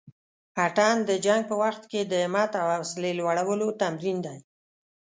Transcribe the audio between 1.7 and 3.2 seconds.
کښې د همت او حوصلې